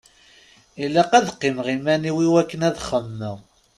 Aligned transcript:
Ilaq 0.83 1.11
ad 1.17 1.27
qqimeɣ 1.35 1.67
iman-iw 1.75 2.17
i 2.25 2.27
wakken 2.31 2.65
ad 2.67 2.77
xemmeɣ. 2.89 3.37